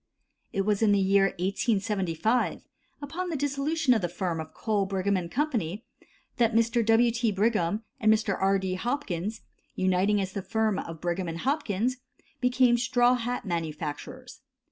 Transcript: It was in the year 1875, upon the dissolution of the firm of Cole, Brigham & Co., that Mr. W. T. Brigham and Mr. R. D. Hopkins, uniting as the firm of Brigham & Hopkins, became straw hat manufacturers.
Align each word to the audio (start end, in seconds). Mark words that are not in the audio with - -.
It 0.51 0.61
was 0.61 0.81
in 0.81 0.93
the 0.93 0.97
year 0.99 1.25
1875, 1.37 2.63
upon 3.03 3.29
the 3.29 3.35
dissolution 3.35 3.93
of 3.93 4.01
the 4.01 4.09
firm 4.09 4.39
of 4.39 4.51
Cole, 4.51 4.87
Brigham 4.87 5.13
& 5.29 5.29
Co., 5.29 5.45
that 6.37 6.53
Mr. 6.55 6.83
W. 6.83 7.11
T. 7.11 7.31
Brigham 7.31 7.83
and 7.99 8.11
Mr. 8.11 8.35
R. 8.35 8.57
D. 8.57 8.73
Hopkins, 8.73 9.41
uniting 9.75 10.19
as 10.19 10.33
the 10.33 10.41
firm 10.41 10.79
of 10.79 11.01
Brigham 11.01 11.27
& 11.35 11.35
Hopkins, 11.45 11.97
became 12.39 12.79
straw 12.79 13.13
hat 13.13 13.45
manufacturers. 13.45 14.41